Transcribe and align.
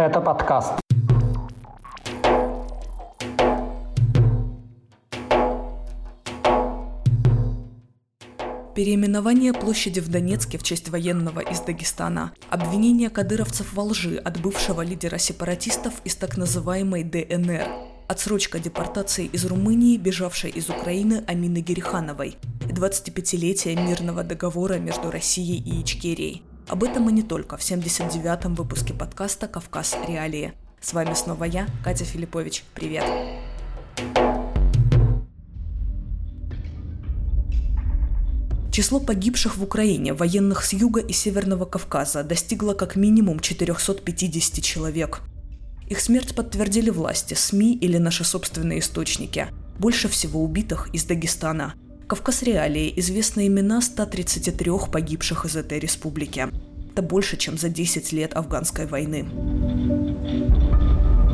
Это 0.00 0.22
подкаст. 0.22 0.72
Переименование 8.74 9.52
площади 9.52 10.00
в 10.00 10.08
Донецке 10.08 10.56
в 10.56 10.62
честь 10.62 10.88
военного 10.88 11.40
из 11.40 11.60
Дагестана, 11.60 12.32
обвинение 12.48 13.10
кадыровцев 13.10 13.74
во 13.74 13.82
лжи 13.82 14.16
от 14.16 14.40
бывшего 14.40 14.80
лидера 14.80 15.18
сепаратистов 15.18 16.00
из 16.04 16.16
так 16.16 16.38
называемой 16.38 17.04
ДНР, 17.04 17.68
отсрочка 18.08 18.58
депортации 18.58 19.26
из 19.26 19.44
Румынии, 19.44 19.98
бежавшей 19.98 20.48
из 20.48 20.70
Украины 20.70 21.24
Амины 21.26 21.58
Герихановой, 21.58 22.38
и 22.66 22.72
25-летие 22.72 23.76
мирного 23.76 24.24
договора 24.24 24.78
между 24.78 25.10
Россией 25.10 25.58
и 25.58 25.82
Ичкерией. 25.82 26.42
Об 26.70 26.84
этом 26.84 27.10
и 27.10 27.12
не 27.12 27.24
только 27.24 27.56
в 27.56 27.62
79-м 27.62 28.54
выпуске 28.54 28.94
подкаста 28.94 29.48
«Кавказ. 29.48 29.96
Реалии». 30.06 30.52
С 30.80 30.92
вами 30.92 31.14
снова 31.14 31.42
я, 31.42 31.66
Катя 31.82 32.04
Филиппович. 32.04 32.62
Привет! 32.74 33.02
Число 38.70 39.00
погибших 39.00 39.56
в 39.56 39.64
Украине 39.64 40.14
военных 40.14 40.64
с 40.64 40.72
юга 40.72 41.00
и 41.00 41.12
северного 41.12 41.64
Кавказа 41.64 42.22
достигло 42.22 42.74
как 42.74 42.94
минимум 42.94 43.40
450 43.40 44.62
человек. 44.62 45.22
Их 45.88 45.98
смерть 45.98 46.36
подтвердили 46.36 46.90
власти, 46.90 47.34
СМИ 47.34 47.78
или 47.78 47.98
наши 47.98 48.22
собственные 48.22 48.78
источники. 48.78 49.48
Больше 49.80 50.06
всего 50.06 50.40
убитых 50.44 50.88
из 50.94 51.02
Дагестана– 51.02 51.74
Кавказ 52.10 52.42
Реалии 52.42 52.92
известны 52.96 53.46
имена 53.46 53.80
133 53.80 54.72
погибших 54.90 55.44
из 55.44 55.54
этой 55.54 55.78
республики. 55.78 56.48
Это 56.90 57.02
больше, 57.02 57.36
чем 57.36 57.56
за 57.56 57.68
10 57.68 58.10
лет 58.10 58.34
афганской 58.34 58.86
войны. 58.86 59.28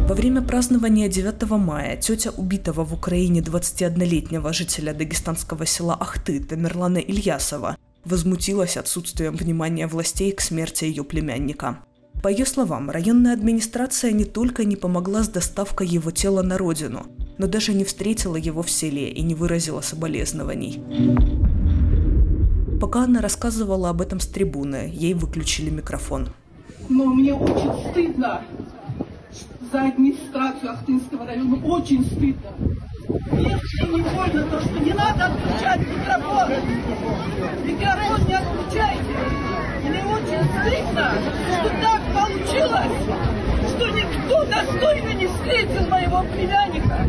Во 0.07 0.15
время 0.15 0.43
празднования 0.43 1.09
9 1.09 1.48
мая 1.53 1.97
тетя 1.97 2.31
убитого 2.31 2.84
в 2.84 2.92
Украине 2.92 3.41
21-летнего 3.41 4.53
жителя 4.53 4.92
дагестанского 4.92 5.65
села 5.65 5.97
Ахты 5.98 6.41
Тамерлана 6.41 6.98
Ильясова 6.98 7.78
возмутилась 8.05 8.77
отсутствием 8.77 9.34
внимания 9.34 9.87
властей 9.87 10.31
к 10.33 10.43
смерти 10.43 10.84
ее 10.84 11.05
племянника. 11.05 11.78
По 12.22 12.28
ее 12.28 12.45
словам, 12.45 12.91
районная 12.91 13.33
администрация 13.33 14.12
не 14.12 14.27
только 14.27 14.67
не 14.67 14.77
помогла 14.77 15.22
с 15.22 15.28
доставкой 15.28 15.87
его 15.87 16.11
тела 16.11 16.43
на 16.43 16.59
родину, 16.59 17.06
но 17.39 17.47
даже 17.47 17.75
не 17.75 17.84
встретила 17.84 18.37
его 18.37 18.62
в 18.62 18.70
селе 18.70 19.11
и 19.11 19.23
не 19.23 19.34
выразила 19.34 19.81
соболезнований. 19.81 20.81
Пока 22.81 23.05
она 23.05 23.20
рассказывала 23.20 23.91
об 23.91 24.01
этом 24.01 24.20
с 24.20 24.27
трибуны, 24.27 24.91
ей 24.93 25.15
выключили 25.15 25.70
микрофон. 25.70 26.28
Но 26.89 27.06
мне 27.06 27.34
очень 27.34 27.91
стыдно 27.91 28.43
за 29.73 29.83
администрацию 29.83 30.73
Ахтынского 30.73 31.27
района. 31.27 31.56
Очень 31.65 32.05
стыдно. 32.05 32.53
Мне 33.33 33.56
очень 33.56 34.03
больно 34.03 34.43
то, 34.50 34.61
что 34.61 34.78
не 34.78 34.93
надо 34.93 35.27
отключать 35.27 35.81
микрофон. 35.81 36.50
Микрофон 37.65 38.27
не 38.27 38.34
отключайте. 38.34 39.17
Мне 39.84 40.05
очень 40.05 40.45
стыдно, 40.53 41.12
что 41.48 41.69
так 41.81 42.03
получилось, 42.12 43.36
что 43.77 43.88
никто 43.88 44.44
достойно 44.46 45.12
не 45.12 45.27
встретил 45.27 45.86
моего 45.88 46.22
племянника. 46.22 47.08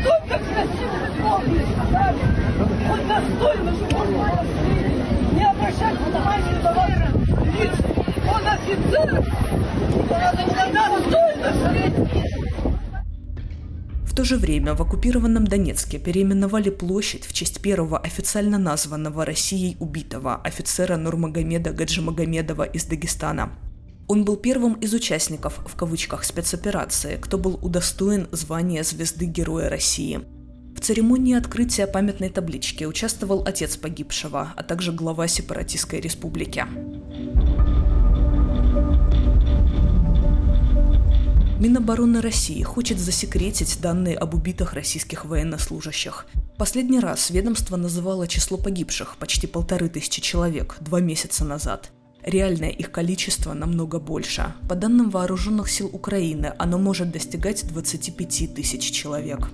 Сколько 0.00 0.38
красивых 0.44 1.10
слов 1.20 1.46
мне 1.46 1.66
сказали. 1.66 2.18
Он 2.90 3.00
достойно, 3.08 3.72
чтобы 3.76 3.96
он 3.96 4.06
был 4.06 5.36
Не 5.36 5.44
обращать 5.50 5.98
внимания 6.00 6.60
на 6.62 6.72
вас 6.72 6.90
лично. 7.58 7.90
Он 8.30 8.46
офицер. 8.46 9.08
Он 10.10 10.72
достойно 10.72 11.52
встретить. 11.52 12.32
В 14.06 14.14
то 14.14 14.24
же 14.24 14.36
время 14.36 14.74
в 14.74 14.82
оккупированном 14.82 15.46
Донецке 15.46 15.98
переименовали 15.98 16.70
площадь 16.70 17.26
в 17.26 17.32
честь 17.32 17.60
первого 17.62 17.98
официально 17.98 18.58
названного 18.58 19.24
Россией 19.24 19.76
убитого 19.80 20.36
офицера 20.36 20.96
Нурмагомеда 20.96 21.72
Гаджимагомедова 21.72 22.64
из 22.64 22.84
Дагестана. 22.84 23.52
Он 24.08 24.24
был 24.24 24.36
первым 24.36 24.74
из 24.74 24.92
участников, 24.92 25.60
в 25.66 25.74
кавычках, 25.76 26.24
спецоперации, 26.24 27.16
кто 27.20 27.38
был 27.38 27.58
удостоен 27.62 28.28
звания 28.32 28.82
звезды 28.82 29.26
Героя 29.26 29.68
России. 29.68 30.20
В 30.76 30.80
церемонии 30.80 31.36
открытия 31.36 31.86
памятной 31.86 32.28
таблички 32.28 32.84
участвовал 32.84 33.44
отец 33.46 33.76
погибшего, 33.76 34.52
а 34.56 34.62
также 34.62 34.92
глава 34.92 35.28
сепаратистской 35.28 36.00
республики. 36.00 36.66
Минобороны 41.60 42.20
России 42.20 42.60
хочет 42.64 42.98
засекретить 42.98 43.80
данные 43.80 44.16
об 44.16 44.34
убитых 44.34 44.72
российских 44.72 45.24
военнослужащих. 45.24 46.26
Последний 46.58 46.98
раз 46.98 47.30
ведомство 47.30 47.76
называло 47.76 48.26
число 48.26 48.58
погибших 48.58 49.16
почти 49.16 49.46
полторы 49.46 49.88
тысячи 49.88 50.20
человек 50.20 50.76
два 50.80 50.98
месяца 50.98 51.44
назад. 51.44 51.92
Реальное 52.24 52.70
их 52.70 52.92
количество 52.92 53.52
намного 53.52 53.98
больше. 53.98 54.54
По 54.68 54.76
данным 54.76 55.10
вооруженных 55.10 55.68
сил 55.68 55.90
Украины, 55.92 56.54
оно 56.58 56.78
может 56.78 57.10
достигать 57.10 57.66
25 57.66 58.54
тысяч 58.54 58.92
человек. 58.92 59.50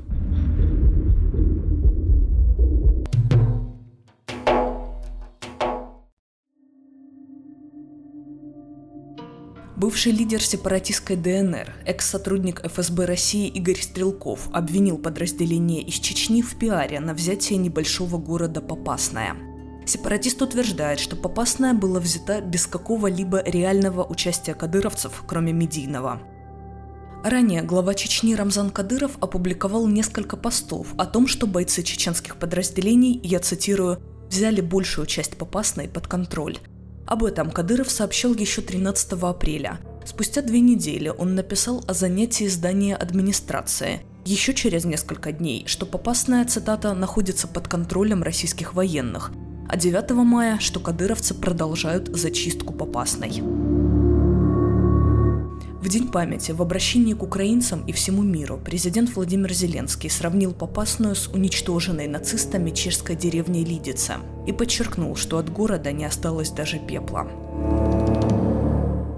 Бывший 9.77 10.11
лидер 10.11 10.43
сепаратистской 10.43 11.15
ДНР, 11.15 11.73
экс-сотрудник 11.87 12.67
ФСБ 12.67 13.07
России 13.07 13.47
Игорь 13.49 13.81
Стрелков 13.81 14.49
обвинил 14.53 14.99
подразделение 14.99 15.83
из 15.83 15.95
Чечни 15.95 16.43
в 16.43 16.59
пиаре 16.59 16.99
на 16.99 17.15
взятие 17.15 17.59
небольшого 17.59 18.19
города 18.19 18.61
Попасная. 18.61 19.47
Сепаратист 19.88 20.43
утверждает, 20.43 21.00
что 21.00 21.16
Попасная 21.16 21.72
была 21.72 21.99
взята 21.99 22.41
без 22.41 22.66
какого-либо 22.66 23.43
реального 23.44 24.04
участия 24.04 24.54
кадыровцев, 24.54 25.25
кроме 25.26 25.53
медийного. 25.53 26.21
Ранее 27.25 27.62
глава 27.62 27.94
Чечни 27.94 28.34
Рамзан 28.34 28.71
Кадыров 28.71 29.16
опубликовал 29.21 29.88
несколько 29.88 30.37
постов 30.37 30.88
о 30.98 31.06
том, 31.06 31.27
что 31.27 31.47
бойцы 31.47 31.82
чеченских 31.82 32.37
подразделений, 32.37 33.19
я 33.25 33.41
цитирую, 33.41 34.00
взяли 34.28 34.60
большую 34.60 35.06
часть 35.06 35.37
Попасной 35.37 35.88
под 35.88 36.06
контроль– 36.06 36.59
об 37.09 37.25
этом 37.25 37.50
Кадыров 37.50 37.91
сообщил 37.91 38.34
еще 38.34 38.60
13 38.60 39.12
апреля. 39.22 39.81
Спустя 40.04 40.43
две 40.43 40.60
недели 40.60 41.09
он 41.09 41.34
написал 41.34 41.82
о 41.88 41.94
занятии 41.94 42.47
здания 42.48 42.94
администрации. 42.94 44.03
Еще 44.27 44.53
через 44.53 44.84
несколько 44.84 45.32
дней, 45.32 45.65
что 45.66 45.87
попасная 45.87 46.44
цитата 46.44 46.93
находится 46.93 47.48
под 47.48 47.66
контролем 47.66 48.22
российских 48.22 48.75
военных, 48.75 49.32
а 49.69 49.77
9 49.77 50.11
мая, 50.11 50.59
что 50.59 50.81
кадыровцы 50.81 51.34
продолжают 51.34 52.09
зачистку 52.09 52.73
Попасной. 52.73 53.43
В 55.81 55.89
День 55.91 56.09
памяти 56.09 56.53
в 56.53 56.61
обращении 56.61 57.15
к 57.15 57.23
украинцам 57.23 57.84
и 57.87 57.93
всему 57.93 58.23
миру 58.23 58.59
президент 58.62 59.15
Владимир 59.15 59.53
Зеленский 59.53 60.11
сравнил 60.11 60.53
Попасную 60.53 61.15
с 61.15 61.28
уничтоженной 61.28 62.09
нацистами 62.09 62.71
чешской 62.71 63.15
деревней 63.15 63.65
Лидице 63.65 64.15
и 64.47 64.53
подчеркнул, 64.53 65.17
что 65.17 65.39
от 65.39 65.51
города 65.51 65.93
не 65.93 66.05
осталось 66.05 66.51
даже 66.51 66.78
пепла. 66.78 67.28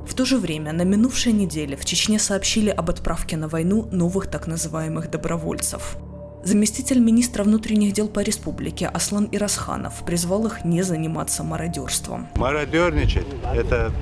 В 0.07 0.15
то 0.15 0.25
же 0.25 0.39
время 0.39 0.73
на 0.73 0.83
минувшей 0.83 1.33
неделе 1.33 1.77
в 1.77 1.85
Чечне 1.85 2.19
сообщили 2.19 2.69
об 2.69 2.91
отправке 2.91 3.37
на 3.37 3.49
войну 3.49 3.89
новых 3.91 4.27
так 4.27 4.47
называемых 4.47 5.11
добровольцев. 5.11 5.97
Заместитель 6.43 7.01
министра 7.01 7.45
внутренних 7.45 7.93
дел 7.93 8.09
по 8.09 8.21
республике 8.21 8.87
Аслан 8.87 9.29
Ирасханов 9.31 10.03
призвал 10.07 10.47
их 10.47 10.65
не 10.65 10.81
заниматься 10.83 11.45
мародерством. 11.45 12.29
Мародерничать– 12.37 13.27
это 13.55 13.93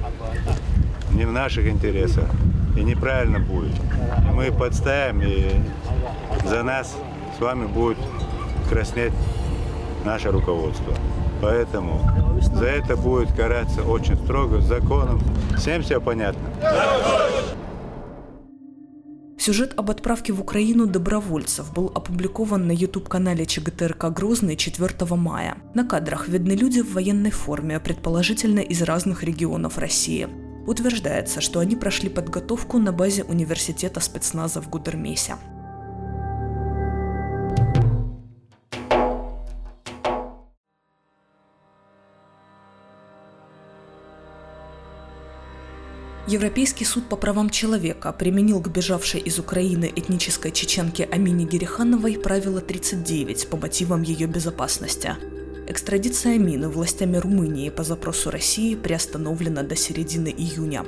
не 1.12 1.25
в 1.25 1.32
наших 1.32 1.66
интересах 1.66 2.31
и 2.76 2.85
неправильно 2.85 3.40
будет. 3.40 3.75
Мы 4.35 4.52
подставим, 4.52 5.20
и 5.23 5.50
за 6.46 6.62
нас 6.62 6.96
с 7.37 7.40
вами 7.40 7.67
будет 7.67 7.99
краснеть 8.69 9.12
наше 10.05 10.31
руководство. 10.31 10.94
Поэтому 11.43 12.00
за 12.41 12.67
это 12.67 12.96
будет 12.96 13.32
караться 13.32 13.82
очень 13.82 14.14
строго, 14.14 14.61
законом. 14.61 15.20
Всем 15.56 15.82
все 15.82 16.00
понятно? 16.00 16.49
Сюжет 19.38 19.73
об 19.76 19.88
отправке 19.90 20.32
в 20.32 20.40
Украину 20.40 20.87
добровольцев 20.87 21.73
был 21.73 21.93
опубликован 21.94 22.67
на 22.67 22.73
YouTube-канале 22.73 23.46
ЧГТРК 23.46 24.06
«Грозный» 24.06 24.56
4 24.56 24.93
мая. 25.14 25.58
На 25.75 25.85
кадрах 25.85 26.29
видны 26.29 26.52
люди 26.52 26.81
в 26.81 26.93
военной 26.93 27.31
форме, 27.31 27.79
предположительно 27.79 28.58
из 28.58 28.82
разных 28.82 29.23
регионов 29.23 29.79
России. 29.79 30.29
Утверждается, 30.67 31.40
что 31.40 31.61
они 31.61 31.76
прошли 31.76 32.08
подготовку 32.08 32.79
на 32.79 32.93
базе 32.93 33.23
университета 33.23 34.00
спецназа 34.00 34.61
в 34.61 34.69
Гудермесе. 34.69 35.37
Европейский 46.28 46.84
суд 46.84 47.08
по 47.08 47.16
правам 47.16 47.48
человека 47.48 48.12
применил 48.12 48.60
к 48.60 48.69
бежавшей 48.69 49.19
из 49.19 49.38
Украины 49.38 49.90
этнической 49.96 50.52
чеченке 50.52 51.04
Амине 51.04 51.46
Герихановой 51.46 52.19
правило 52.19 52.60
39 52.60 53.48
по 53.48 53.56
мотивам 53.56 54.02
ее 54.02 54.26
безопасности. 54.26 55.16
Экстрадиция 55.66 56.34
Амины 56.34 56.69
властями 56.69 57.16
Румынии 57.16 57.70
по 57.70 57.82
запросу 57.82 58.30
России 58.30 58.75
приостановлена 58.75 59.62
до 59.62 59.75
середины 59.75 60.28
июня. 60.28 60.84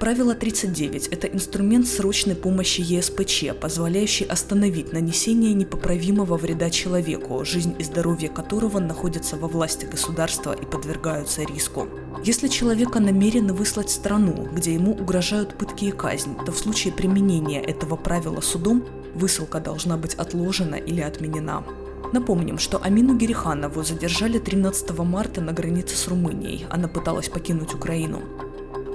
Правило 0.00 0.36
39– 0.36 1.08
это 1.10 1.26
инструмент 1.26 1.88
срочной 1.88 2.36
помощи 2.36 2.80
ЕСПЧ, 2.80 3.46
позволяющий 3.60 4.26
остановить 4.26 4.92
нанесение 4.92 5.52
непоправимого 5.54 6.36
вреда 6.36 6.70
человеку, 6.70 7.44
жизнь 7.44 7.74
и 7.80 7.82
здоровье 7.82 8.28
которого 8.28 8.78
находятся 8.78 9.36
во 9.36 9.48
власти 9.48 9.86
государства 9.86 10.52
и 10.52 10.64
подвергаются 10.64 11.42
риску. 11.42 11.88
Если 12.22 12.46
человека 12.46 13.00
намерены 13.00 13.52
выслать 13.52 13.88
в 13.88 13.92
страну, 13.92 14.48
где 14.52 14.72
ему 14.72 14.92
угрожают 14.92 15.58
пытки 15.58 15.86
и 15.86 15.90
казнь, 15.90 16.36
то 16.46 16.52
в 16.52 16.58
случае 16.58 16.92
применения 16.92 17.60
этого 17.60 17.96
правила 17.96 18.40
судом 18.40 18.84
высылка 19.16 19.58
должна 19.58 19.96
быть 19.96 20.14
отложена 20.14 20.76
или 20.76 21.00
отменена. 21.00 21.64
Напомним, 22.12 22.58
что 22.58 22.80
Амину 22.82 23.16
Гериханову 23.16 23.82
задержали 23.82 24.38
13 24.38 24.96
марта 25.00 25.40
на 25.40 25.52
границе 25.52 25.96
с 25.96 26.06
Румынией. 26.06 26.66
Она 26.70 26.86
пыталась 26.86 27.28
покинуть 27.28 27.74
Украину. 27.74 28.22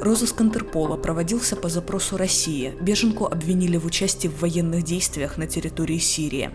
Розыск 0.04 0.42
Интерпола 0.42 0.98
проводился 0.98 1.56
по 1.56 1.70
запросу 1.70 2.18
России. 2.18 2.74
Беженку 2.82 3.26
обвинили 3.26 3.78
в 3.78 3.86
участии 3.86 4.28
в 4.28 4.42
военных 4.42 4.84
действиях 4.84 5.38
на 5.38 5.48
территории 5.48 5.98
Сирии. 5.98 6.50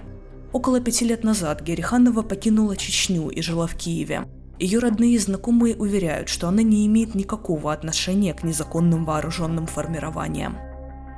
Около 0.53 0.83
пяти 0.83 1.07
лет 1.07 1.25
назад 1.25 1.63
Гериханова 1.63 2.21
покинула 2.21 2.77
Чечню 2.77 3.31
и 3.31 3.41
жила 3.41 3.67
в 3.67 3.75
Киеве. 3.75 4.29
Ее 4.59 4.81
родные 4.81 5.15
и 5.15 5.19
знакомые 5.19 5.77
уверяют, 5.77 6.29
что 6.29 6.47
она 6.47 6.63
не 6.63 6.87
имеет 6.87 7.15
никакого 7.15 7.73
отношения 7.73 8.35
к 8.35 8.43
незаконным 8.43 9.07
вооруженным 9.07 9.67
формированиям. 9.67 10.59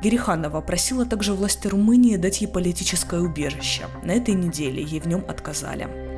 Гериханова 0.00 0.60
просила 0.60 1.06
также 1.06 1.32
власти 1.32 1.66
Румынии 1.66 2.14
дать 2.14 2.42
ей 2.42 2.46
политическое 2.46 3.18
убежище. 3.18 3.86
На 4.04 4.12
этой 4.12 4.34
неделе 4.34 4.84
ей 4.84 5.00
в 5.00 5.06
нем 5.06 5.24
отказали. 5.26 6.09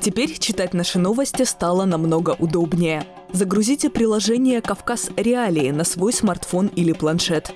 Теперь 0.00 0.38
читать 0.38 0.72
наши 0.72 0.98
новости 0.98 1.42
стало 1.42 1.84
намного 1.84 2.34
удобнее. 2.38 3.04
Загрузите 3.34 3.90
приложение 3.90 4.62
«Кавказ 4.62 5.10
Реалии» 5.14 5.70
на 5.72 5.84
свой 5.84 6.14
смартфон 6.14 6.68
или 6.68 6.92
планшет. 6.92 7.52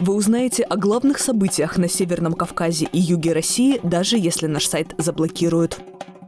Вы 0.00 0.14
узнаете 0.14 0.64
о 0.64 0.76
главных 0.76 1.20
событиях 1.20 1.78
на 1.78 1.88
Северном 1.88 2.32
Кавказе 2.32 2.88
и 2.92 2.98
юге 2.98 3.32
России, 3.32 3.78
даже 3.84 4.18
если 4.18 4.48
наш 4.48 4.66
сайт 4.66 4.92
заблокируют. 4.98 5.78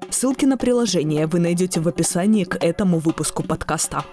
Ссылки 0.08 0.44
на 0.44 0.56
приложение 0.56 1.26
вы 1.26 1.40
найдете 1.40 1.80
в 1.80 1.88
описании 1.88 2.44
к 2.44 2.62
этому 2.62 3.00
выпуску 3.00 3.42
подкаста. 3.42 4.04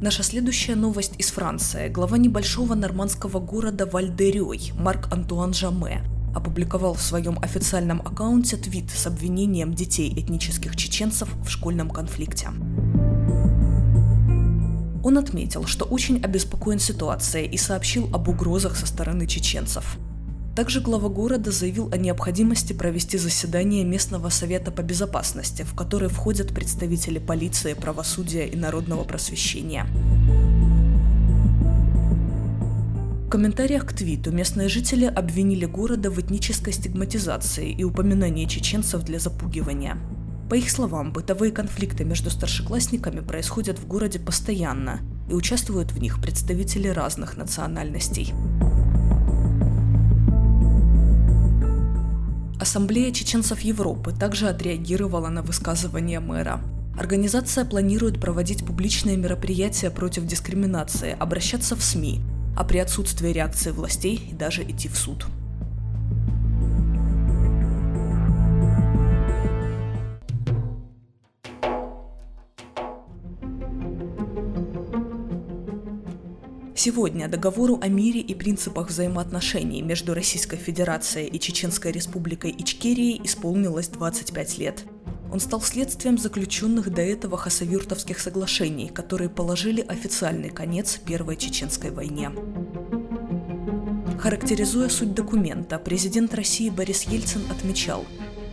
Наша 0.00 0.22
следующая 0.22 0.76
новость 0.76 1.12
из 1.18 1.30
Франции. 1.30 1.88
Глава 1.88 2.16
небольшого 2.16 2.74
нормандского 2.74 3.38
города 3.38 3.84
Вальдерёй 3.84 4.72
Марк 4.78 5.12
Антуан 5.12 5.52
Жаме 5.52 6.02
опубликовал 6.34 6.94
в 6.94 7.02
своем 7.02 7.38
официальном 7.40 8.00
аккаунте 8.00 8.56
твит 8.56 8.90
с 8.90 9.06
обвинением 9.06 9.74
детей 9.74 10.12
этнических 10.14 10.76
чеченцев 10.76 11.28
в 11.44 11.48
школьном 11.48 11.90
конфликте. 11.90 12.48
Он 15.04 15.18
отметил, 15.18 15.66
что 15.66 15.84
очень 15.84 16.22
обеспокоен 16.22 16.78
ситуацией 16.78 17.46
и 17.46 17.58
сообщил 17.58 18.08
об 18.14 18.28
угрозах 18.28 18.76
со 18.76 18.86
стороны 18.86 19.26
чеченцев. 19.26 19.98
Также 20.56 20.80
глава 20.80 21.08
города 21.08 21.50
заявил 21.50 21.90
о 21.92 21.96
необходимости 21.96 22.72
провести 22.72 23.18
заседание 23.18 23.84
местного 23.84 24.28
совета 24.28 24.70
по 24.70 24.82
безопасности, 24.82 25.62
в 25.62 25.74
который 25.74 26.08
входят 26.08 26.54
представители 26.54 27.18
полиции, 27.18 27.74
правосудия 27.74 28.46
и 28.46 28.56
народного 28.56 29.02
просвещения. 29.02 29.86
Комментариях 33.34 33.84
к 33.84 33.92
твиту 33.92 34.30
местные 34.30 34.68
жители 34.68 35.06
обвинили 35.06 35.64
города 35.64 36.08
в 36.08 36.20
этнической 36.20 36.72
стигматизации 36.72 37.68
и 37.68 37.82
упоминании 37.82 38.44
чеченцев 38.44 39.02
для 39.02 39.18
запугивания. 39.18 39.98
По 40.48 40.54
их 40.54 40.70
словам, 40.70 41.12
бытовые 41.12 41.50
конфликты 41.50 42.04
между 42.04 42.30
старшеклассниками 42.30 43.18
происходят 43.18 43.80
в 43.80 43.88
городе 43.88 44.20
постоянно, 44.20 45.00
и 45.28 45.34
участвуют 45.34 45.90
в 45.90 45.98
них 45.98 46.22
представители 46.22 46.86
разных 46.86 47.36
национальностей. 47.36 48.32
Ассамблея 52.60 53.10
чеченцев 53.12 53.58
Европы 53.62 54.12
также 54.12 54.46
отреагировала 54.46 55.28
на 55.28 55.42
высказывание 55.42 56.20
мэра. 56.20 56.60
Организация 56.96 57.64
планирует 57.64 58.20
проводить 58.20 58.64
публичные 58.64 59.16
мероприятия 59.16 59.90
против 59.90 60.24
дискриминации, 60.24 61.16
обращаться 61.18 61.74
в 61.74 61.82
СМИ, 61.82 62.20
а 62.56 62.64
при 62.64 62.78
отсутствии 62.78 63.30
реакции 63.30 63.70
властей 63.70 64.30
даже 64.32 64.62
идти 64.62 64.88
в 64.88 64.96
суд. 64.96 65.26
Сегодня 76.76 77.28
договору 77.28 77.78
о 77.80 77.88
мире 77.88 78.20
и 78.20 78.34
принципах 78.34 78.90
взаимоотношений 78.90 79.80
между 79.80 80.12
Российской 80.12 80.58
Федерацией 80.58 81.28
и 81.28 81.40
Чеченской 81.40 81.92
Республикой 81.92 82.54
Ичкерии 82.58 83.22
исполнилось 83.24 83.88
25 83.88 84.58
лет. 84.58 84.84
Он 85.34 85.40
стал 85.40 85.60
следствием 85.62 86.16
заключенных 86.16 86.94
до 86.94 87.02
этого 87.02 87.36
хасавюртовских 87.36 88.20
соглашений, 88.20 88.88
которые 88.88 89.28
положили 89.28 89.80
официальный 89.80 90.48
конец 90.48 91.00
Первой 91.04 91.34
Чеченской 91.34 91.90
войне. 91.90 92.30
Характеризуя 94.20 94.88
суть 94.88 95.12
документа, 95.12 95.80
президент 95.80 96.32
России 96.34 96.70
Борис 96.70 97.02
Ельцин 97.08 97.42
отмечал, 97.50 98.04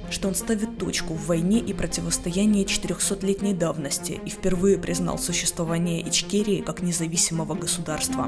что 0.10 0.28
он 0.28 0.34
ставит 0.34 0.80
точку 0.80 1.14
в 1.14 1.28
войне 1.28 1.60
и 1.60 1.72
противостоянии 1.72 2.66
400-летней 2.66 3.54
давности 3.54 4.20
и 4.26 4.32
впервые 4.32 4.80
признал 4.80 5.20
существование 5.20 6.02
Ичкерии 6.10 6.62
как 6.62 6.82
независимого 6.82 7.54
государства. 7.54 8.28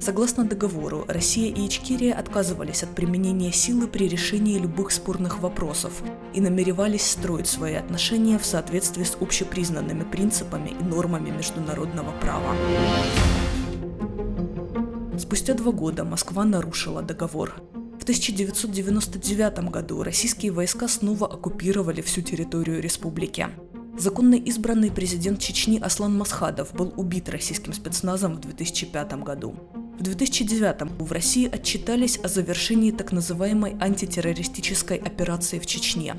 Согласно 0.00 0.44
договору, 0.44 1.04
Россия 1.08 1.52
и 1.52 1.66
Ичкерия 1.66 2.14
отказывались 2.14 2.82
от 2.82 2.94
применения 2.94 3.52
силы 3.52 3.86
при 3.86 4.08
решении 4.08 4.58
любых 4.58 4.90
спорных 4.90 5.40
вопросов 5.40 6.02
и 6.34 6.40
намеревались 6.40 7.06
строить 7.10 7.46
свои 7.46 7.74
отношения 7.74 8.38
в 8.38 8.44
соответствии 8.44 9.04
с 9.04 9.16
общепризнанными 9.20 10.04
принципами 10.04 10.70
и 10.78 10.84
нормами 10.84 11.30
международного 11.30 12.12
права. 12.20 12.54
Спустя 15.18 15.54
два 15.54 15.72
года 15.72 16.04
Москва 16.04 16.44
нарушила 16.44 17.00
договор. 17.00 17.54
В 17.98 18.02
1999 18.02 19.70
году 19.70 20.02
российские 20.02 20.52
войска 20.52 20.88
снова 20.88 21.26
оккупировали 21.26 22.02
всю 22.02 22.20
территорию 22.20 22.82
республики. 22.82 23.48
Законно 23.96 24.34
избранный 24.34 24.90
президент 24.90 25.38
Чечни 25.38 25.78
Аслан 25.78 26.18
Масхадов 26.18 26.74
был 26.74 26.92
убит 26.96 27.28
российским 27.28 27.72
спецназом 27.72 28.34
в 28.34 28.40
2005 28.40 29.22
году. 29.22 29.54
В 29.98 30.02
2009 30.02 31.00
в 31.00 31.12
России 31.12 31.48
отчитались 31.48 32.18
о 32.18 32.28
завершении 32.28 32.90
так 32.90 33.12
называемой 33.12 33.76
антитеррористической 33.80 34.96
операции 34.96 35.60
в 35.60 35.66
Чечне. 35.66 36.16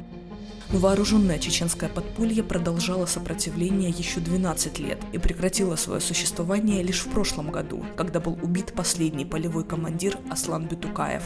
Но 0.72 0.80
вооруженное 0.80 1.38
чеченское 1.40 1.90
подполье 1.90 2.42
продолжало 2.42 3.06
сопротивление 3.06 3.90
еще 3.90 4.20
12 4.20 4.80
лет 4.80 4.98
и 5.12 5.18
прекратило 5.18 5.76
свое 5.76 6.02
существование 6.02 6.82
лишь 6.84 7.02
в 7.02 7.10
прошлом 7.10 7.52
году, 7.52 7.86
когда 7.96 8.20
был 8.20 8.40
убит 8.42 8.74
последний 8.74 9.26
полевой 9.26 9.64
командир 9.64 10.18
Аслан 10.30 10.68
Бютукаев. 10.68 11.24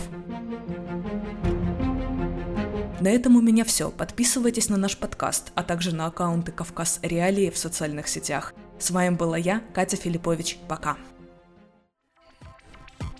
На 2.99 3.09
этом 3.09 3.37
у 3.37 3.41
меня 3.41 3.63
все. 3.63 3.91
Подписывайтесь 3.91 4.67
на 4.67 4.75
наш 4.75 4.97
подкаст, 4.97 5.51
а 5.55 5.63
также 5.63 5.95
на 5.95 6.07
аккаунты 6.07 6.51
Кавказ 6.51 6.99
Реалии 7.01 7.49
в 7.49 7.57
социальных 7.57 8.09
сетях. 8.09 8.53
С 8.77 8.91
вами 8.91 9.15
была 9.15 9.37
я, 9.37 9.61
Катя 9.73 9.95
Филиппович. 9.95 10.57
Пока. 10.67 10.97